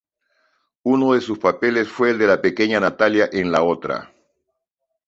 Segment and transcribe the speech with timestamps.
[0.81, 4.11] Uno de sus papeles fue el de la pequeña "Natalia" en "La otra".